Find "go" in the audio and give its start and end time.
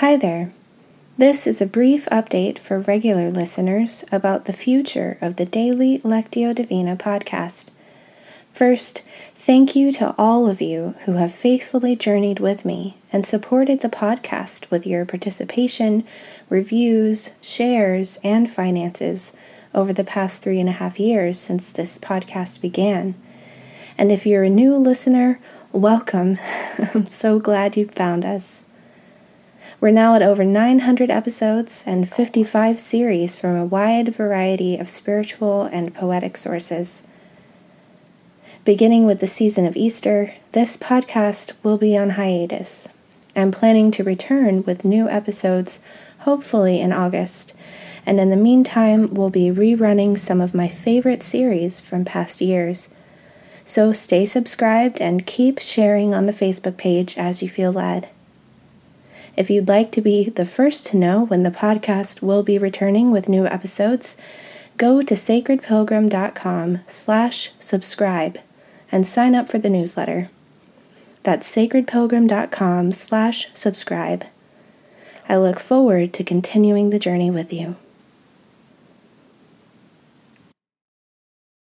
64.78-65.02